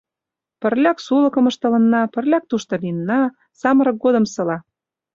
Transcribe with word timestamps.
Пырляк 0.61 0.97
сулыкым 1.05 1.45
ыштылынна, 1.51 2.01
пырляк 2.13 2.43
тушто 2.49 2.73
лийына, 2.81 3.21
самырык 3.59 3.97
годымсыла. 4.03 4.57